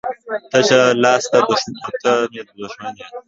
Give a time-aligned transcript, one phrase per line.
[0.51, 1.39] تشه لاسه
[2.03, 3.05] ته مې دښمن یې